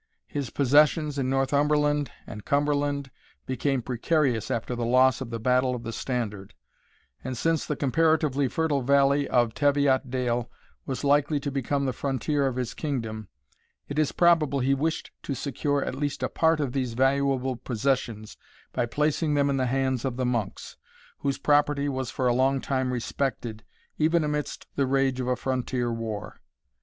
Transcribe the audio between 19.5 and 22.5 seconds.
in the hands of the monks, whose property was for a